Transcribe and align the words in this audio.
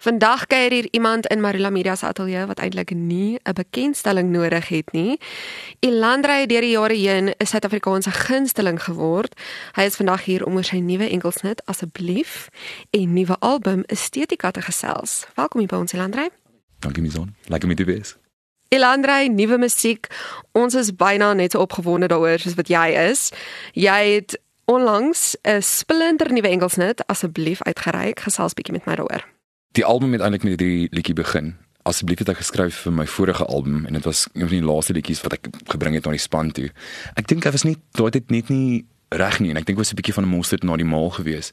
Vandag 0.00 0.46
kuier 0.46 0.72
hier 0.72 0.88
iemand 0.90 1.26
in 1.26 1.40
Marula 1.40 1.70
Media 1.70 1.94
se 1.94 2.06
ateljee 2.06 2.46
wat 2.46 2.58
eintlik 2.58 2.90
nie 2.90 3.38
'n 3.42 3.52
bekendstelling 3.52 4.30
nodig 4.30 4.68
het 4.68 4.92
nie. 4.92 5.20
Elandrey 5.78 6.46
deur 6.46 6.60
die 6.60 6.70
jare 6.70 6.94
heen 6.94 7.34
is 7.36 7.50
Suid-Afrikaanse 7.50 8.10
gunsteling 8.10 8.82
geword. 8.82 9.40
Hy 9.72 9.82
is 9.82 9.96
vandag 9.96 10.24
hier 10.24 10.46
om 10.46 10.54
oor 10.54 10.64
sy 10.64 10.76
nuwe 10.76 11.08
enkelsnit 11.08 11.64
asseblief 11.66 12.48
en 12.90 13.12
nuwe 13.12 13.36
album 13.38 13.82
Estetika 13.86 14.50
te 14.50 14.62
gesels. 14.62 15.26
Welkom 15.34 15.60
hier 15.60 15.68
by 15.68 15.76
ons 15.76 15.92
Elandrey. 15.92 16.28
Dankie 16.78 17.02
Mison. 17.02 17.34
Lekker 17.46 17.68
met 17.68 17.80
u 17.80 17.84
wees. 17.84 18.16
Elandrey, 18.68 19.28
nuwe 19.28 19.58
musiek. 19.58 20.06
Ons 20.52 20.74
is 20.74 20.94
byna 20.94 21.32
net 21.32 21.50
so 21.52 21.58
opgewonde 21.58 22.06
daaroor 22.06 22.38
soos 22.38 22.54
wat 22.54 22.68
jy 22.68 22.88
is. 23.10 23.32
Jy 23.72 24.14
het 24.14 24.40
onlangs 24.64 25.36
'n 25.42 25.62
splinter 25.62 26.32
nuwe 26.32 26.48
enkelsnit 26.48 27.06
asseblief 27.06 27.62
uitgereik. 27.62 28.20
Gesels 28.20 28.54
bietjie 28.54 28.72
met 28.72 28.84
my 28.84 28.94
daaroor. 28.94 29.39
Die 29.78 29.84
album 29.84 30.12
het 30.12 30.20
eintlik 30.20 30.42
met 30.42 30.58
die 30.58 30.88
liedjie 30.90 31.14
begin. 31.14 31.52
Asseblief 31.86 32.18
het 32.18 32.32
ek 32.32 32.40
geskryf 32.42 32.80
vir 32.84 32.94
my 32.94 33.04
vorige 33.06 33.44
album 33.46 33.84
en 33.86 33.94
dit 33.94 34.04
was 34.04 34.24
een 34.32 34.48
van 34.48 34.56
die 34.56 34.66
laaste 34.66 34.96
liedjies 34.96 35.22
wat 35.22 35.36
ek 35.36 35.46
gebring 35.70 35.94
het 35.94 36.08
na 36.08 36.14
die 36.16 36.22
span 36.22 36.50
toe. 36.50 36.72
Ek 37.14 37.28
dink 37.30 37.46
hy 37.46 37.52
was 37.54 37.62
nie 37.62 37.76
daai 37.94 38.10
het 38.10 38.34
net 38.34 38.50
nie 38.50 38.82
reg 39.14 39.38
nie 39.38 39.52
en 39.54 39.60
ek 39.60 39.68
dink 39.68 39.78
was 39.78 39.92
'n 39.92 39.98
bietjie 40.00 40.14
van 40.14 40.26
'n 40.26 40.34
monster 40.34 40.58
na 40.62 40.76
die 40.76 40.84
maal 40.84 41.10
gewees. 41.10 41.52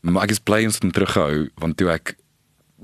Maar 0.00 0.24
ek 0.24 0.30
is 0.30 0.40
bly 0.40 0.64
ons 0.64 0.78
het 0.80 0.92
teruggehou 0.92 1.50
want 1.60 1.76
toe 1.76 1.90
ek 1.90 2.16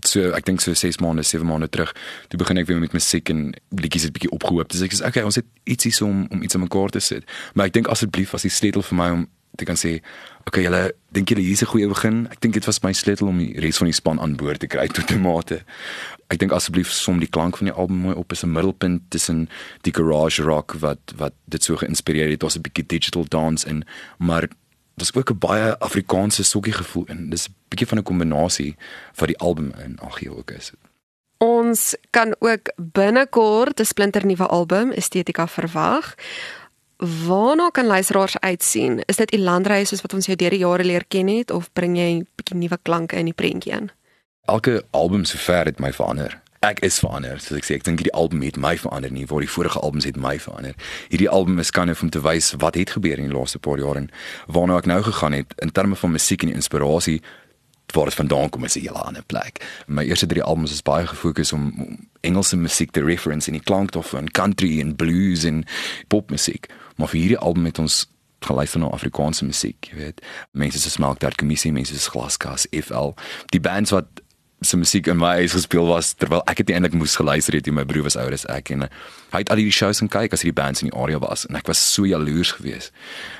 so 0.05 0.33
ek 0.36 0.45
dink 0.45 0.60
so 0.60 0.74
6 0.74 1.00
maande, 1.00 1.22
7 1.22 1.47
maande 1.47 1.69
terug, 1.69 1.95
toe 2.28 2.38
begin 2.38 2.58
ek 2.58 2.66
weer 2.66 2.78
met 2.78 2.92
musiek 2.92 3.28
en 3.28 3.55
liedjies 3.70 4.02
het 4.02 4.12
bietjie 4.12 4.30
opgehoop. 4.30 4.69
Dis 4.69 4.83
ek 4.83 4.92
sê 4.92 5.06
okay, 5.06 5.22
ons 5.22 5.34
het 5.41 5.47
ietsie 5.64 5.92
so 5.92 6.06
om 6.06 6.27
om 6.30 6.42
iets 6.42 6.55
aan 6.55 6.61
mekaar 6.61 6.91
te 6.91 7.00
sit. 7.00 7.24
Maar 7.55 7.66
ek 7.66 7.72
dink 7.72 7.88
asseblief 7.88 8.30
was 8.30 8.42
die 8.42 8.50
sleutel 8.50 8.83
vir 8.83 8.97
my 8.97 9.11
om 9.11 9.28
te 9.56 9.65
kan 9.65 9.77
sê, 9.77 10.01
okay, 10.46 10.62
julle 10.62 10.95
dink 11.12 11.28
julle 11.28 11.42
hier's 11.42 11.62
'n 11.62 11.73
goeie 11.73 11.88
begin. 11.88 12.27
Ek 12.30 12.41
dink 12.41 12.55
dit 12.55 12.64
was 12.64 12.83
my 12.83 12.92
sleutel 12.92 13.28
om 13.28 13.38
die 13.38 13.60
res 13.60 13.78
van 13.78 13.87
die 13.87 13.95
span 13.95 14.20
aan 14.20 14.37
boord 14.37 14.60
te 14.60 14.66
kry 14.66 14.87
tot 14.88 15.10
'n 15.10 15.20
mate. 15.20 15.64
Ek 16.28 16.38
dink 16.38 16.52
asseblief 16.52 16.91
som 16.91 17.19
die 17.19 17.28
klank 17.28 17.56
van 17.56 17.66
die 17.66 17.77
album 17.77 17.97
mooi 17.97 18.14
op 18.14 18.33
as 18.33 18.42
'n 18.42 18.52
middelpunt 18.52 19.03
tussen 19.11 19.48
die 19.83 19.92
garage 19.92 20.42
rock 20.42 20.77
wat 20.80 21.12
wat 21.17 21.33
dit 21.47 21.62
so 21.62 21.77
geïnspireer 21.77 22.30
het, 22.30 22.42
was 22.42 22.56
'n 22.56 22.62
bietjie 22.62 22.86
digital 22.86 23.25
dance 23.28 23.67
en 23.67 23.84
maar 24.19 24.48
dis 24.97 25.14
ook 25.14 25.30
'n 25.30 25.39
baie 25.39 25.78
Afrikaanse 25.78 26.45
sokkie 26.45 26.73
gevoel 26.73 27.06
en 27.06 27.30
dis 27.30 27.48
'n 27.48 27.55
bietjie 27.69 27.86
van 27.86 27.98
'n 27.98 28.02
kombinasie 28.02 28.77
van 29.12 29.27
die 29.27 29.39
album 29.39 29.73
en 29.73 29.98
ag 29.98 30.20
jy 30.20 30.28
ook 30.28 30.50
is. 30.50 30.73
Ons 31.39 31.97
kan 32.11 32.36
ook 32.39 32.73
binnekort 32.77 33.80
'n 33.80 33.84
splinter 33.84 34.27
nuwe 34.27 34.47
album 34.47 34.91
Estetika 34.91 35.48
verwag. 35.48 36.14
Waarna 36.97 37.69
kan 37.69 37.86
luisteraars 37.86 38.39
uitsien? 38.39 39.02
Is 39.05 39.16
dit 39.16 39.33
Elandrey 39.33 39.84
soos 39.84 40.00
wat 40.00 40.14
ons 40.14 40.27
jou 40.27 40.36
deur 40.36 40.50
die 40.50 40.62
jare 40.62 40.84
leer 40.84 41.05
ken 41.08 41.28
het 41.28 41.50
of 41.50 41.69
bring 41.72 41.97
jy 41.97 42.08
'n 42.14 42.27
bietjie 42.36 42.56
nuwe 42.56 42.78
klanke 42.83 43.16
in 43.16 43.25
die 43.25 43.34
prentjie 43.34 43.72
in? 43.72 43.91
Elke 44.44 44.84
album 44.91 45.24
sover 45.24 45.64
het 45.64 45.78
my 45.78 45.92
verander. 45.92 46.41
Ek 46.61 46.80
is 46.80 46.98
verander, 46.98 47.41
soos 47.41 47.58
ek 47.58 47.64
sê, 47.64 47.74
ek 47.74 47.84
dink 47.84 48.02
die 48.02 48.12
album 48.12 48.42
het 48.42 48.56
my 48.56 48.78
verander 48.78 49.12
nie, 49.12 49.27
waar 49.27 49.41
die 49.41 49.50
vorige 49.50 49.78
albums 49.78 50.05
het 50.05 50.17
my 50.17 50.39
verander. 50.39 50.74
Hierdie 51.08 51.28
album 51.28 51.58
is 51.58 51.70
kan 51.70 51.94
om 52.00 52.11
te 52.11 52.20
wys 52.20 52.55
wat 52.58 52.74
het 52.74 52.91
gebeur 52.91 53.19
in 53.19 53.28
die 53.28 53.36
laaste 53.39 53.58
paar 53.58 53.78
jare 53.78 53.97
en 53.97 54.11
waarna 54.47 54.78
ek 54.78 54.86
nou 54.86 55.02
gegaan 55.02 55.33
het 55.33 55.52
in 55.56 55.72
terme 55.72 55.97
van 55.97 56.11
musiek 56.11 56.42
en 56.42 56.52
inspirasie 56.52 57.22
dit 57.86 58.14
vandaan 58.14 58.48
kom 58.48 58.64
is 58.64 58.77
'n 58.77 58.80
hele 58.80 58.98
ander 58.98 59.22
plek. 59.22 59.64
My 59.86 60.02
eerste 60.02 60.27
drie 60.27 60.42
albums 60.42 60.72
is 60.72 60.83
baie 60.83 61.06
gefokus 61.06 61.52
om, 61.52 61.74
om 61.78 62.08
Engelse 62.20 62.56
musiek 62.56 62.91
te 62.91 63.05
reference 63.05 63.47
en 63.47 63.52
die 63.52 63.62
klank 63.62 63.92
daarvan, 63.92 64.30
country 64.30 64.80
en 64.80 64.97
blues 64.97 65.44
en 65.44 65.64
popmusiek. 66.08 66.67
Maar 66.97 67.12
vir 67.12 67.20
hierdie 67.20 67.39
album 67.39 67.64
het 67.69 67.78
ons 67.83 68.05
geluister 68.47 68.80
na 68.80 68.91
Afrikaanse 68.92 69.44
musiek, 69.44 69.89
jy 69.91 69.97
weet. 69.97 70.22
Mense 70.52 70.80
soos 70.83 70.98
Mark 71.02 71.20
Darkmissie, 71.25 71.72
mense 71.72 71.94
soos 71.97 72.11
Glaskas, 72.12 72.66
FL, 72.72 73.14
die 73.55 73.62
bands 73.62 73.94
wat 73.94 74.22
se 74.64 74.77
musiek 74.77 75.06
in 75.06 75.19
my 75.20 75.34
huis 75.42 75.52
gespeel 75.52 75.86
was 75.89 76.14
terwyl 76.17 76.41
ek 76.48 76.62
dit 76.62 76.72
eintlik 76.72 76.94
moes 76.97 77.17
geluister 77.19 77.55
het, 77.56 77.69
my 77.69 77.84
broer 77.84 78.06
was 78.06 78.17
ouer 78.17 78.33
as 78.33 78.47
ek 78.52 78.72
en 78.72 78.86
hy 78.86 79.41
het 79.42 79.50
al 79.52 79.61
die 79.61 79.72
shows 79.74 80.00
en 80.00 80.08
kyk 80.12 80.33
as 80.33 80.44
hierdie 80.44 80.56
bands 80.56 80.80
in 80.83 80.89
die 80.89 80.97
area 80.97 81.20
was 81.20 81.44
en 81.48 81.58
ek 81.61 81.69
was 81.69 81.83
so 81.83 82.08
jaloers 82.08 82.55
geweest. 82.56 82.94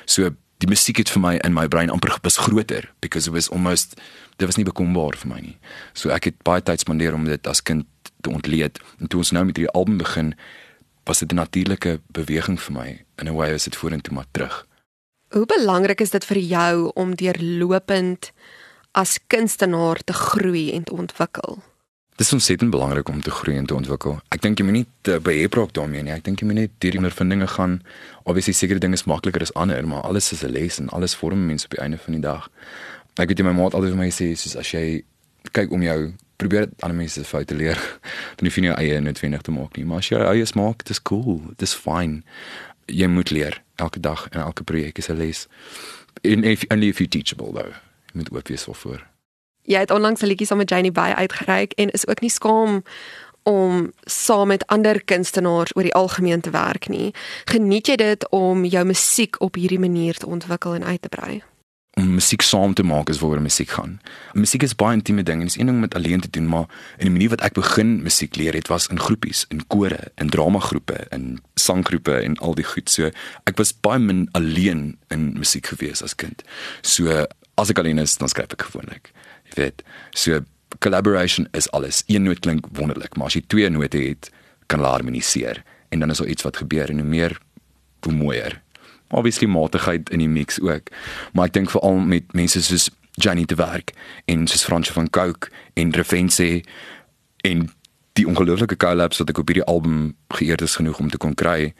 So 0.05 0.35
die 0.61 0.69
musiek 0.69 1.01
het 1.01 1.13
vir 1.13 1.23
my 1.25 1.35
in 1.45 1.57
my 1.57 1.67
brein 1.73 1.93
amper 1.93 2.13
bes 2.25 2.39
groter 2.41 2.91
because 3.01 3.29
it 3.29 3.35
was 3.35 3.49
almost 3.49 3.97
dit 4.37 4.49
was 4.49 4.61
nie 4.61 4.69
bekombaar 4.69 5.17
vir 5.17 5.33
my 5.33 5.41
nie. 5.41 5.57
So 5.95 6.13
ek 6.13 6.31
het 6.31 6.45
baie 6.45 6.65
tyd 6.65 6.85
spandeer 6.85 7.17
om 7.17 7.25
dit 7.29 7.49
as 7.49 7.65
kind 7.65 7.89
te 8.21 8.33
ontleed 8.33 8.81
en 9.01 9.09
toe 9.09 9.25
ons 9.25 9.33
nou 9.33 9.45
met 9.49 9.57
hierdie 9.57 9.73
album 9.73 9.97
begin 10.05 10.35
was 11.07 11.19
dit 11.19 11.33
'n 11.33 11.35
natuurlike 11.35 12.01
beweging 12.07 12.61
vir 12.61 12.73
my 12.73 13.05
in 13.17 13.29
'n 13.29 13.35
way 13.35 13.53
as 13.53 13.65
dit 13.65 13.77
vorentoe 13.77 14.15
maar 14.15 14.27
terug. 14.31 14.67
Hoe 15.29 15.47
belangrik 15.47 16.01
is 16.01 16.11
dit 16.11 16.25
vir 16.25 16.39
jou 16.39 16.91
om 16.95 17.15
deurlopend 17.15 18.33
as 18.93 19.19
kunstenaar 19.27 19.99
te 20.05 20.13
groei 20.13 20.73
en 20.73 20.85
te 20.85 20.93
ontwikkel? 20.93 21.63
Dit 22.17 22.27
is 22.27 22.33
ontsettend 22.33 22.71
belangrik 22.71 23.09
om 23.09 23.23
te 23.23 23.31
groei 23.31 23.57
en 23.57 23.67
te 23.67 23.75
ontwikkel. 23.75 24.21
Ek 24.29 24.41
dink 24.43 24.59
jy 24.59 24.65
moet 24.65 24.75
nie 24.75 24.87
te 25.01 25.19
beheerpraat 25.21 25.75
daarmee 25.75 26.03
nie. 26.03 26.13
Ek 26.13 26.25
dink 26.25 26.41
jy 26.41 26.47
moet 26.47 26.57
net 26.57 26.71
deur 26.79 26.91
die 26.91 27.01
ondervindinge 27.03 27.47
gaan. 27.47 27.83
Obviously 28.25 28.55
sekere 28.57 28.79
dinge 28.79 28.95
is 28.95 29.05
makliker 29.05 29.45
as 29.45 29.53
ander, 29.55 29.87
maar 29.87 30.01
alles 30.01 30.33
is 30.33 30.43
'n 30.43 30.51
les 30.51 30.79
en 30.79 30.89
alles 30.89 31.15
vorm 31.15 31.47
mense 31.47 31.65
op 31.65 31.71
die 31.71 31.81
einde 31.81 31.99
van 31.99 32.13
die 32.13 32.23
dag. 32.23 32.49
Ek 33.17 33.29
weet 33.29 33.39
jy 33.39 33.45
my 33.45 33.53
maat 33.53 33.75
altyd 33.75 33.91
vir 33.91 33.99
my 33.99 34.11
sê 34.11 34.33
soos 34.37 34.57
as 34.57 34.71
jy 34.71 35.05
kyk 35.53 35.71
om 35.71 35.83
jou 35.83 36.15
probeer 36.37 36.69
ander 36.81 36.97
mense 36.97 37.21
se 37.21 37.25
foute 37.25 37.55
leer, 37.55 37.81
dan 38.37 38.49
hoef 38.49 38.57
jy 38.57 38.67
nie 38.67 38.71
jou 38.71 38.79
eie 38.79 39.01
noodwendig 39.01 39.43
te 39.43 39.55
maak 39.55 39.77
nie, 39.77 39.85
maar 39.85 39.99
as 39.99 40.11
jy 40.11 40.19
jou 40.19 40.29
eie 40.31 40.47
maak, 40.55 40.85
dis 40.85 41.03
cool, 41.03 41.43
dis 41.57 41.75
fine. 41.75 42.23
Jy 42.87 43.09
moet 43.11 43.31
leer 43.31 43.63
elke 43.83 44.01
dag 44.01 44.29
en 44.31 44.41
elke 44.41 44.65
projek 44.65 44.99
is 44.99 45.09
'n 45.09 45.17
les. 45.17 45.47
In 46.23 46.45
if 46.45 46.65
only 46.71 46.89
if 46.89 46.99
you 46.99 47.09
teachable 47.09 47.53
though. 47.53 47.75
Jy 48.13 48.23
moet 48.23 48.31
oop 48.33 48.49
wees 48.49 48.65
vir. 48.65 49.07
Jy 49.67 49.79
het 49.79 49.91
onlangs 49.91 50.23
'n 50.23 50.27
liedjie 50.27 50.47
saam 50.47 50.59
met 50.59 50.69
Janie 50.71 50.93
Bey 50.93 51.13
uitgereik 51.13 51.73
en 51.73 51.91
is 51.91 52.07
ook 52.07 52.21
nie 52.21 52.31
skaam 52.31 52.83
om 53.43 53.93
saam 54.05 54.49
met 54.49 54.67
ander 54.67 55.05
kunstenaars 55.05 55.77
oor 55.77 55.83
die 55.83 55.95
algemeen 55.95 56.41
te 56.41 56.51
werk 56.51 56.89
nie. 56.89 57.15
Geniet 57.45 57.87
jy 57.87 57.97
dit 57.97 58.29
om 58.31 58.65
jou 58.65 58.85
musiek 58.85 59.41
op 59.41 59.55
hierdie 59.55 59.79
manier 59.79 60.15
te 60.15 60.27
ontwikkel 60.27 60.75
en 60.75 60.85
uit 60.85 61.03
te 61.03 61.09
brei? 61.09 61.43
Om 61.97 62.11
musiek 62.13 62.43
saam 62.45 62.75
te 62.77 62.85
maak 62.85 63.09
is 63.09 63.19
waaroor 63.23 63.41
musiek 63.41 63.71
gaan. 63.73 63.95
Musiek 64.37 64.65
is 64.67 64.75
baie 64.77 64.99
intieme 64.99 65.23
ding 65.25 65.41
en 65.41 65.49
is 65.49 65.57
een 65.57 65.71
ding 65.71 65.79
met 65.81 65.95
alleen 65.97 66.21
te 66.21 66.29
doen, 66.31 66.49
maar 66.49 66.67
in 66.99 67.09
die 67.09 67.13
manier 67.15 67.31
wat 67.33 67.45
ek 67.47 67.57
begin 67.57 67.95
musiek 68.05 68.37
leer 68.37 68.57
het 68.59 68.69
was 68.69 68.89
in 68.93 69.01
groepies, 69.01 69.47
in 69.49 69.63
kore, 69.73 70.11
in 70.21 70.29
dramagroepe, 70.29 70.99
in 71.17 71.39
sanggroepe 71.55 72.19
en 72.21 72.37
al 72.45 72.55
die 72.59 72.67
goed. 72.69 72.93
So 72.93 73.09
ek 73.49 73.57
was 73.57 73.73
baie 73.73 74.03
min 74.03 74.27
alleen 74.37 74.99
in 75.15 75.31
musiek 75.39 75.73
gewees 75.73 76.05
as 76.05 76.13
kind. 76.21 76.45
So 76.85 77.25
as 77.57 77.73
ek 77.73 77.81
alleen 77.81 78.03
is, 78.03 78.19
dan 78.21 78.29
skryf 78.29 78.53
ek 78.53 78.69
gewoonlik. 78.69 79.09
Jy 79.49 79.57
weet, 79.63 79.83
so 80.13 80.45
collaboration 80.85 81.49
is 81.57 81.71
alles. 81.73 82.03
Een 82.13 82.29
noot 82.29 82.45
klink 82.45 82.69
wonderlik, 82.77 83.17
maar 83.17 83.33
as 83.33 83.39
jy 83.41 83.47
twee 83.49 83.73
note 83.73 83.97
het, 83.97 84.29
kan 84.69 84.83
hulle 84.83 84.93
harmoniseer 84.99 85.65
en 85.95 86.05
dan 86.05 86.13
is 86.13 86.21
daar 86.21 86.29
iets 86.29 86.45
wat 86.45 86.61
gebeur 86.61 86.93
en 86.93 87.01
hoe 87.01 87.09
meer 87.09 87.39
hoe 88.05 88.13
mooier 88.13 88.61
obviously 89.09 89.47
matigheid 89.47 90.11
in 90.11 90.19
die 90.19 90.29
mix 90.29 90.61
ook. 90.61 90.91
Maar 91.33 91.51
ek 91.51 91.53
dink 91.53 91.71
veral 91.71 91.99
met 91.99 92.33
mense 92.33 92.63
soos 92.63 92.91
Johnny 93.17 93.45
te 93.45 93.55
werk 93.55 93.93
en 94.25 94.47
soos 94.47 94.65
Fransje 94.65 94.93
van 94.93 95.11
Coke 95.11 95.49
en 95.75 95.93
Revense 95.95 96.63
en 97.45 97.69
die 98.17 98.27
ongelooflike 98.27 98.77
collabs 98.77 99.21
wat 99.21 99.31
ek 99.33 99.39
op 99.39 99.53
hierdie 99.53 99.69
album 99.69 100.17
geëerd 100.37 100.65
is 100.65 100.77
genoeg 100.77 100.99
om 100.99 101.11
te 101.13 101.21
kon 101.21 101.35
kry. 101.35 101.75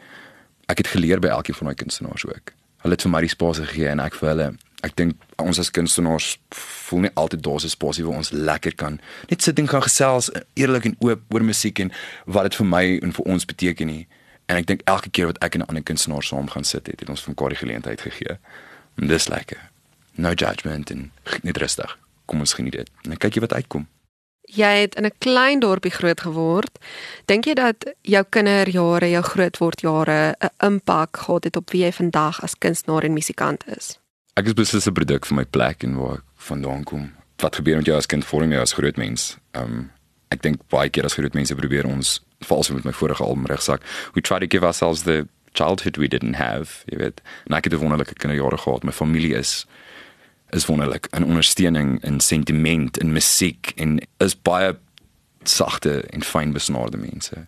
Ek 0.69 0.81
het 0.81 0.93
geleer 0.93 1.21
by 1.21 1.31
elkeen 1.33 1.57
van 1.57 1.71
my 1.71 1.75
kunstenaars 1.77 2.25
ook. 2.25 2.53
Hulle 2.85 2.97
het 2.97 3.05
vir 3.05 3.13
my 3.13 3.21
die 3.25 3.33
spasie 3.33 3.65
gegee 3.65 3.91
en 3.91 4.01
ek 4.03 4.17
vir 4.19 4.31
hulle. 4.33 4.49
Ek 4.85 4.93
dink 4.97 5.17
ons 5.41 5.59
as 5.61 5.71
kunstenaars 5.73 6.35
voel 6.53 7.07
nie 7.07 7.13
altyd 7.17 7.41
daar 7.43 7.57
is 7.57 7.65
'n 7.65 7.73
spasie 7.73 8.05
waar 8.05 8.17
ons 8.21 8.31
lekker 8.31 8.75
kan 8.75 8.99
net 9.29 9.41
sit 9.41 9.59
en 9.59 9.67
gaan 9.67 9.81
gesels 9.81 10.29
eerlik 10.53 10.85
en 10.85 10.95
oop 10.99 11.21
oor 11.33 11.43
musiek 11.43 11.79
en 11.79 11.91
wat 12.25 12.43
dit 12.43 12.55
vir 12.55 12.65
my 12.65 12.99
en 13.01 13.11
vir 13.11 13.25
ons 13.25 13.45
beteken 13.45 13.87
nie. 13.87 14.07
En 14.47 14.55
ek 14.55 14.67
dink 14.67 14.81
elke 14.87 15.09
keer 15.11 15.27
wat 15.27 15.37
ek 15.43 15.53
en 15.53 15.61
'n 15.61 15.67
ander 15.67 15.83
kunstenaar 15.83 16.23
saam 16.23 16.49
gaan 16.49 16.63
sit, 16.63 16.87
het, 16.87 16.99
het 16.99 17.09
ons 17.09 17.23
van 17.23 17.33
mekaar 17.35 17.49
die 17.49 17.57
geleentheid 17.57 18.01
gegee. 18.01 18.37
En 18.95 19.07
dis 19.07 19.27
lekker. 19.27 19.69
No 20.15 20.31
judgment 20.31 20.89
en 20.89 21.11
net 21.41 21.57
rustig. 21.57 21.97
Kom 22.25 22.39
ons 22.39 22.53
geniet 22.53 22.73
dit. 22.73 22.89
En 23.01 23.17
kyk 23.17 23.33
jy 23.33 23.41
wat 23.41 23.53
uitkom. 23.53 23.87
Jy 24.41 24.73
het 24.79 24.95
in 24.95 25.05
'n 25.05 25.11
klein 25.17 25.59
dorpie 25.59 25.91
groot 25.91 26.21
geword. 26.21 26.79
Dink 27.25 27.45
jy 27.45 27.53
dat 27.53 27.93
jou 28.01 28.25
kinderjare, 28.29 29.09
jou 29.09 29.23
grootword 29.23 29.81
jare 29.81 30.35
'n 30.39 30.65
impak 30.65 31.17
gehad 31.17 31.43
het 31.43 31.55
op 31.55 31.69
wie 31.69 31.83
jy 31.83 31.91
vandag 31.91 32.41
as 32.41 32.57
kunstenaar 32.57 33.03
en 33.03 33.13
musikant 33.13 33.67
is? 33.77 33.99
Ek 34.33 34.45
is 34.45 34.53
beslis 34.53 34.87
'n 34.87 34.93
produk 34.93 35.25
van 35.25 35.37
my 35.37 35.45
plek 35.45 35.83
en 35.83 35.95
waar 35.95 36.15
ek 36.15 36.23
vandaan 36.35 36.83
kom. 36.83 37.13
Wat 37.35 37.55
gebeur 37.55 37.75
met 37.75 37.85
jou 37.85 37.97
as 37.97 38.05
kind 38.05 38.25
vorm 38.25 38.51
jou 38.51 38.61
as 38.61 38.73
groot 38.73 38.95
mens? 38.95 39.37
Ehm 39.51 39.63
um, 39.63 39.91
ek 40.29 40.41
dink 40.41 40.61
baie 40.69 40.89
keer 40.89 41.03
as 41.03 41.13
groot 41.13 41.33
mense 41.33 41.55
probeer 41.55 41.85
ons 41.85 42.21
vals 42.39 42.69
met 42.69 42.83
my 42.83 42.93
vorige 42.93 43.23
album 43.23 43.45
regsak. 43.45 43.81
We 44.13 44.21
try 44.21 44.39
to 44.39 44.47
give 44.47 44.65
ourselves 44.65 45.01
the 45.01 45.27
childhood 45.53 45.97
we 45.97 46.07
didn't 46.07 46.35
have, 46.35 46.83
jy 46.85 46.97
weet. 46.97 47.21
En 47.45 47.55
ek 47.57 47.63
het 47.63 47.73
'n 47.73 47.77
wonderlike 47.77 48.13
kinderjare 48.13 48.57
gehad. 48.57 48.83
My 48.83 48.91
familie 48.91 49.33
is 49.33 49.65
is 50.49 50.65
wonderlik 50.65 51.07
in 51.11 51.25
ondersteuning 51.25 52.03
en 52.03 52.19
sentiment 52.19 52.97
en 52.97 53.11
musiek 53.11 53.71
en 53.75 53.99
is 54.17 54.41
baie 54.41 54.77
sagte 55.43 56.01
en 56.01 56.23
fyn 56.23 56.51
besnaarde 56.51 56.97
mense. 56.97 57.47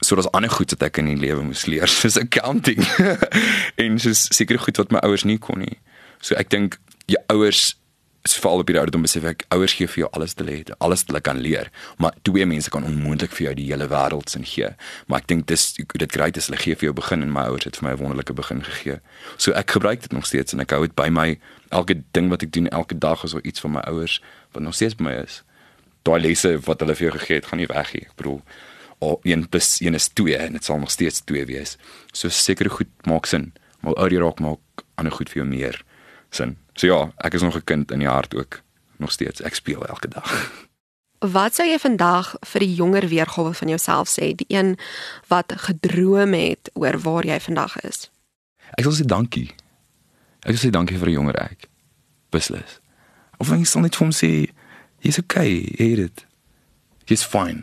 So 0.00 0.14
daar's 0.14 0.30
ander 0.30 0.50
goed 0.50 0.70
wat 0.70 0.82
ek 0.82 0.96
in 0.96 1.04
die 1.04 1.16
lewe 1.16 1.42
moes 1.42 1.66
leer, 1.66 1.88
soos 2.00 2.16
accounting. 2.18 2.84
en 3.82 3.98
soos 3.98 4.26
seker 4.34 4.58
goed 4.58 4.76
wat 4.76 4.90
my 4.90 4.98
ouers 4.98 5.24
nie 5.24 5.38
kon 5.38 5.58
nie. 5.58 5.78
So 6.20 6.34
ek 6.34 6.50
dink 6.50 6.78
jou 7.06 7.20
ouers 7.26 7.76
veral 8.22 8.58
op 8.58 8.66
die 8.66 8.76
ouderdom 8.76 9.02
besef 9.02 9.24
ek 9.24 9.44
ouers 9.54 9.74
gee 9.78 9.88
vir 9.88 10.02
jou 10.02 10.08
alles 10.12 10.34
te 10.34 10.44
lê, 10.44 10.58
alles 10.78 11.04
wat 11.04 11.12
hulle 11.12 11.20
kan 11.24 11.38
leer, 11.40 11.70
maar 11.98 12.14
twee 12.22 12.46
mense 12.46 12.70
kan 12.70 12.84
onmoontlik 12.84 13.32
vir 13.32 13.46
jou 13.46 13.54
die 13.54 13.66
hele 13.70 13.88
wêreld 13.88 14.28
sin 14.30 14.44
gee. 14.44 14.68
Maar 15.06 15.22
ek 15.22 15.28
dink 15.28 15.46
dis 15.46 15.64
dit 15.78 16.12
great 16.12 16.36
is 16.36 16.50
hulle 16.50 16.60
gee 16.60 16.76
vir 16.76 16.90
jou 16.90 16.94
begin 16.98 17.22
en 17.22 17.32
my 17.32 17.46
ouers 17.48 17.64
het 17.64 17.76
vir 17.76 17.88
my 17.88 17.94
'n 17.94 18.00
wonderlike 18.02 18.34
begin 18.34 18.64
gegee. 18.64 19.00
So 19.36 19.52
ek 19.52 19.70
gebruik 19.70 20.02
dit 20.02 20.12
nog 20.12 20.26
steeds 20.26 20.52
en 20.52 20.60
ek 20.60 20.70
hou 20.70 20.82
dit 20.86 20.94
by 20.94 21.08
my 21.08 21.38
elke 21.70 22.02
ding 22.12 22.28
wat 22.28 22.42
ek 22.42 22.52
doen 22.52 22.68
elke 22.68 22.98
dag 22.98 23.24
is 23.24 23.34
of 23.34 23.42
iets 23.42 23.60
van 23.60 23.72
my 23.72 23.80
ouers 23.80 24.20
wat 24.52 24.62
nog 24.62 24.74
steeds 24.74 24.94
by 24.94 25.04
my 25.04 25.14
is. 25.24 25.42
Daai 26.02 26.20
lesse 26.20 26.58
wat 26.58 26.80
hulle 26.80 26.94
vir 26.94 27.08
jou 27.08 27.18
gegee 27.18 27.36
het, 27.36 27.46
gaan 27.46 27.58
nie 27.58 27.66
weg 27.66 27.92
nie. 27.94 28.02
Ek 28.02 28.16
bedoel 28.16 28.42
of 28.98 29.20
1 29.22 29.48
+ 29.48 29.80
1 29.80 29.94
is 29.94 30.08
2 30.08 30.36
en 30.36 30.52
dit 30.52 30.64
sal 30.64 30.78
nog 30.78 30.90
steeds 30.90 31.20
2 31.24 31.46
wees. 31.46 31.76
So 32.12 32.28
seker 32.28 32.70
goed 32.70 32.88
maak 33.06 33.26
sin. 33.26 33.52
Maar 33.80 33.94
ouer 33.94 34.10
jy 34.12 34.18
raak 34.18 34.40
maak 34.40 34.58
ander 34.96 35.12
goed 35.12 35.28
vir 35.30 35.42
jou 35.42 35.46
meer 35.46 35.84
sin. 36.30 36.56
So 36.74 36.86
ja, 36.86 37.12
ek 37.16 37.34
is 37.34 37.42
nog 37.42 37.56
'n 37.56 37.64
kind 37.64 37.90
in 37.90 37.98
die 37.98 38.08
hart 38.08 38.34
ook 38.34 38.60
nog 38.96 39.12
steeds. 39.12 39.40
Ek 39.40 39.54
speel 39.54 39.86
elke 39.86 40.08
dag. 40.08 40.52
Wat 41.18 41.54
sou 41.54 41.68
jy 41.68 41.78
vandag 41.78 42.36
vir 42.46 42.60
die 42.60 42.74
jonger 42.74 43.08
weergawe 43.08 43.54
van 43.54 43.68
jouself 43.68 44.08
sê, 44.08 44.34
die 44.34 44.46
een 44.48 44.78
wat 45.26 45.52
gedroom 45.56 46.32
het 46.32 46.70
oor 46.74 46.98
waar 46.98 47.26
jy 47.26 47.40
vandag 47.40 47.80
is? 47.80 48.10
Ek 48.78 48.84
wil 48.84 48.94
sê 48.94 49.04
dankie. 49.04 49.50
Ek 50.46 50.54
wil 50.54 50.62
sê 50.62 50.70
dankie 50.70 50.98
vir 50.98 51.08
'n 51.08 51.12
jonger 51.12 51.36
ek. 51.36 51.68
Beslis. 52.30 52.80
Of 53.38 53.52
ek 53.52 53.66
sal 53.66 53.82
net 53.82 53.96
vir 53.96 54.06
hom 54.06 54.14
sê, 54.14 54.52
jy's 55.00 55.18
okay, 55.18 55.74
jy 55.78 55.90
het 55.90 55.96
dit. 55.96 56.26
Jy's 57.04 57.24
fine. 57.24 57.62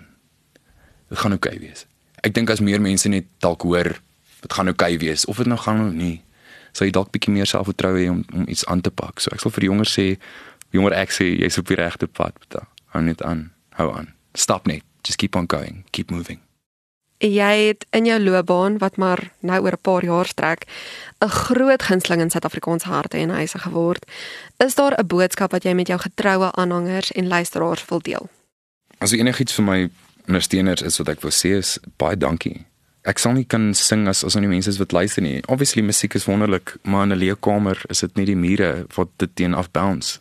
Dit 1.10 1.18
gaan 1.18 1.34
okay 1.34 1.60
wees. 1.60 1.86
Ek 2.24 2.34
dink 2.34 2.50
as 2.50 2.60
meer 2.60 2.82
mense 2.82 3.10
net 3.10 3.26
dalk 3.40 3.62
hoor, 3.62 4.00
dit 4.42 4.54
gaan 4.54 4.70
okay 4.70 4.98
wees 4.98 5.26
of 5.26 5.38
dit 5.38 5.48
nou 5.48 5.58
gaan 5.58 5.88
of 5.88 5.94
nie 5.94 6.22
sal 6.76 6.90
jy 6.90 6.94
dalk 6.96 7.12
bietjie 7.16 7.34
meer 7.34 7.50
selfvertroue 7.50 8.02
hê 8.04 8.10
om 8.12 8.24
om 8.36 8.48
iets 8.52 8.66
aan 8.72 8.84
te 8.84 8.92
pak. 8.92 9.24
So 9.24 9.32
ek 9.34 9.44
sal 9.44 9.54
vir 9.56 9.70
jonger 9.70 9.90
sê, 9.90 10.08
jonger 10.76 10.98
ek 11.00 11.14
sê 11.16 11.30
jy's 11.32 11.60
op 11.62 11.72
die 11.72 11.80
regte 11.80 12.08
pad, 12.08 12.36
Pieter. 12.42 12.68
Hou 12.96 13.04
net 13.04 13.24
aan. 13.24 13.52
Hou 13.80 13.92
aan. 13.96 14.12
Stop 14.36 14.68
net. 14.68 14.84
Just 15.06 15.22
keep 15.22 15.36
on 15.36 15.48
going. 15.48 15.84
Keep 15.96 16.12
moving. 16.12 16.42
Jy 17.24 17.54
het 17.70 17.86
in 17.96 18.06
jou 18.10 18.18
loopbaan 18.20 18.78
wat 18.82 18.98
maar 19.00 19.22
nou 19.40 19.62
oor 19.64 19.78
'n 19.80 19.82
paar 19.82 20.04
jaar 20.04 20.26
strek, 20.26 20.68
'n 21.24 21.30
groot 21.30 21.84
gunsteling 21.84 22.22
in 22.22 22.30
Suid-Afrikaanse 22.30 22.88
harte 22.88 23.18
en 23.18 23.30
huise 23.30 23.60
geword. 23.60 24.06
Is 24.58 24.76
daar 24.76 25.00
'n 25.00 25.08
boodskap 25.08 25.52
wat 25.52 25.64
jy 25.64 25.74
met 25.74 25.88
jou 25.88 26.00
getroue 26.00 26.52
aanhangers 26.52 27.12
en 27.12 27.28
luisteraars 27.28 27.86
wil 27.86 28.00
deel? 28.00 28.30
As 28.98 29.12
enigiets 29.12 29.54
vir 29.54 29.64
my 29.64 29.90
ondersteuners 30.28 30.82
is 30.82 30.98
wat 30.98 31.10
ek 31.10 31.22
wil 31.22 31.32
sê 31.32 31.58
is 31.58 31.80
baie 31.98 32.18
dankie 32.18 32.66
ek 33.06 33.22
sal 33.22 33.36
nie 33.38 33.46
kan 33.46 33.74
sing 33.78 34.08
as 34.10 34.24
as 34.26 34.36
nie 34.36 34.50
mense 34.50 34.74
wat 34.80 34.94
luister 34.96 35.22
nie. 35.22 35.42
Obviously 35.48 35.84
musiek 35.86 36.16
is 36.18 36.26
wonderlik, 36.26 36.76
maar 36.84 37.04
in 37.04 37.14
'n 37.14 37.22
leeukamer 37.22 37.82
is 37.90 38.00
dit 38.00 38.16
nie 38.16 38.26
die 38.26 38.36
mure 38.36 38.86
wat 38.96 39.10
dit 39.18 39.36
teen 39.36 39.54
af 39.54 39.72
bounce. 39.72 40.20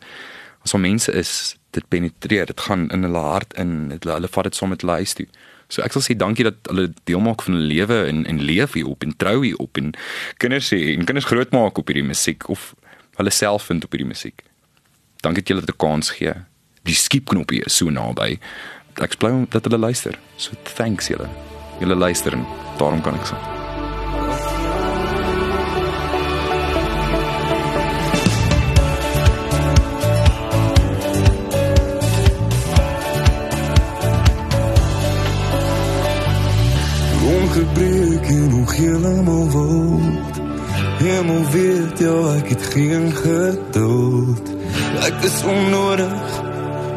As 0.63 0.73
al 0.73 0.79
mense 0.79 1.11
is, 1.11 1.55
dit 1.71 1.87
penetreer, 1.87 2.45
dit 2.45 2.61
gaan 2.61 2.89
in 2.89 3.03
hulle 3.03 3.17
hart 3.17 3.53
in, 3.53 3.89
dit, 3.89 4.03
hulle 4.03 4.27
vat 4.27 4.43
dit 4.43 4.55
saam 4.55 4.69
met 4.69 4.81
hulle 4.81 4.93
huis 4.93 5.13
toe. 5.13 5.27
So 5.67 5.81
ek 5.81 5.95
sal 5.95 6.01
sê 6.05 6.15
dankie 6.17 6.45
dat 6.45 6.55
hulle 6.69 6.93
deel 7.09 7.21
maak 7.25 7.41
van 7.41 7.57
hulle 7.57 7.71
lewe 7.73 8.05
en 8.09 8.25
en 8.25 8.41
leef 8.41 8.73
hier 8.77 8.87
op 8.87 9.03
en 9.03 9.15
trou 9.17 9.43
hier 9.43 9.57
op 9.57 9.77
en 9.81 9.93
kinders 10.37 10.69
sê 10.73 10.93
en 10.93 11.05
kinders 11.05 11.25
grootmaak 11.25 11.77
op 11.77 11.87
hierdie 11.87 12.05
musiek 12.05 12.49
of 12.49 12.73
hulle 13.17 13.33
self 13.33 13.71
vind 13.71 13.83
op 13.83 13.91
hierdie 13.91 14.11
musiek. 14.11 14.45
Dankie 15.25 15.41
dat 15.41 15.49
julle 15.49 15.65
dit 15.65 15.75
'n 15.75 15.77
kans 15.77 16.09
gee. 16.09 16.33
Die 16.83 16.95
skiepknopie 16.95 17.65
is 17.65 17.77
so 17.77 17.89
naby. 17.89 18.39
Ek 19.01 19.17
bly 19.17 19.45
dat 19.49 19.63
hulle 19.63 19.77
luister. 19.77 20.19
So 20.37 20.51
thanks 20.75 21.07
julle. 21.07 21.54
Julle 21.79 21.95
luister 21.95 22.33
en 22.33 22.45
daarom 22.77 23.01
kan 23.01 23.13
ek 23.13 23.25
sê. 23.27 23.35
Ongebreek 37.35 38.27
en 38.27 38.53
ongelemaal 38.53 39.47
wild 39.51 40.43
Hemel 40.95 41.43
weet, 41.51 41.99
ja, 41.99 42.17
ek 42.39 42.49
het 42.49 42.63
geen 42.73 43.11
geduld 43.15 44.53
Ek 45.05 45.23
is 45.27 45.39
onnodig 45.43 46.43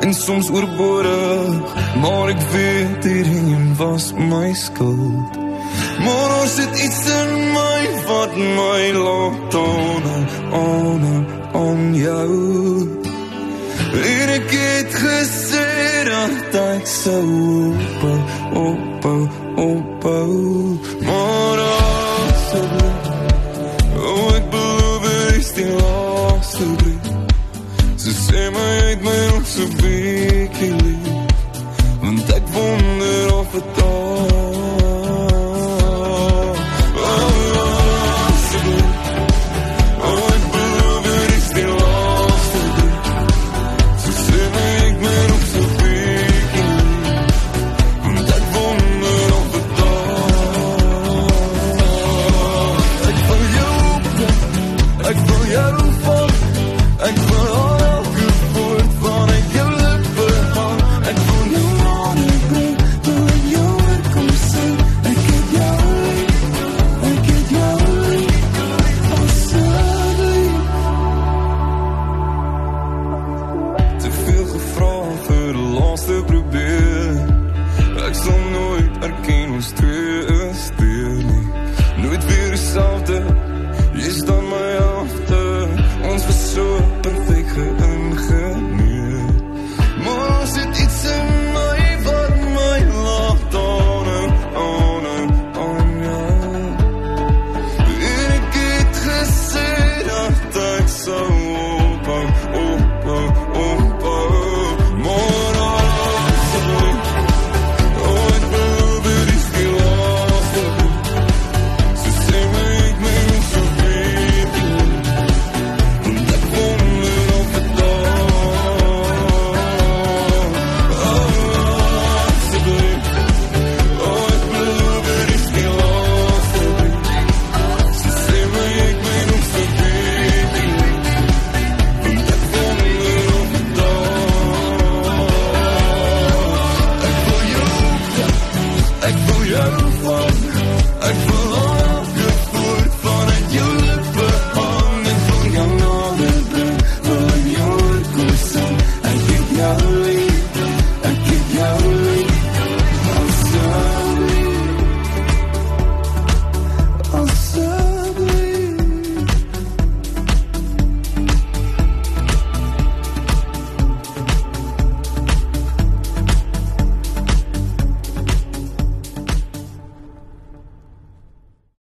en 0.01 0.15
soms 0.15 0.51
oorbodig 0.51 1.75
maar 2.01 2.29
ek 2.29 2.43
weet 2.53 3.05
hierdie 3.05 3.41
was 3.79 4.13
my 4.13 4.53
skuld 4.53 5.49
maar 6.05 6.41
ons 6.41 6.57
het 6.57 6.81
iets 6.85 7.07
in 7.07 7.31
my 7.53 7.81
wat 8.07 8.37
my 8.37 8.93
laat 8.93 9.55
on 9.55 10.03
on 10.53 11.27
on 11.53 11.95
jou. 11.95 12.89
En 13.93 14.29
ek 14.29 14.51
het 14.51 14.95
gesê 14.95 15.69
dat 16.09 16.55
ek 16.63 16.87
sou 16.87 17.75
op 18.03 19.05
op 19.05 19.05
op 19.57 20.05
op. 20.05 20.93
Maar 21.07 21.65
asseblief 21.69 23.09
oh 23.97 24.37
ek 24.37 24.51
beloof 24.51 25.09
ek 25.15 25.43
stil 25.43 25.83
asseblief 25.87 26.88